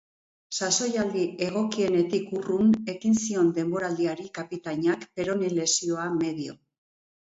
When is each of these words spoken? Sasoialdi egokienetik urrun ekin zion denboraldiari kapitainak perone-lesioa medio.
Sasoialdi 0.59 1.25
egokienetik 1.47 2.33
urrun 2.39 2.73
ekin 2.95 3.21
zion 3.27 3.55
denboraldiari 3.61 4.29
kapitainak 4.41 5.09
perone-lesioa 5.17 6.13
medio. 6.21 6.63